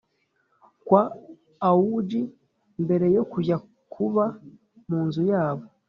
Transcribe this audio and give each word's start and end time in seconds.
kwa 0.85 1.01
augi 1.69 2.21
mbere 2.83 3.07
yo 3.15 3.23
kujya 3.31 3.57
kuba 3.93 4.23
munzu 4.87 5.21
yabo 5.31 5.63